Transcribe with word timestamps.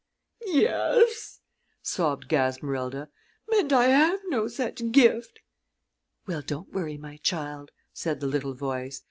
"Yes," 0.47 1.41
sobbed 1.83 2.27
Gasmerilda, 2.27 3.09
"and 3.55 3.71
I 3.71 3.85
have 3.89 4.19
no 4.25 4.47
such 4.47 4.91
gift." 4.91 5.41
"Well, 6.25 6.41
don't 6.41 6.73
worry, 6.73 6.97
my 6.97 7.17
child," 7.17 7.69
said 7.93 8.19
the 8.19 8.25
little 8.25 8.55
voice. 8.55 8.99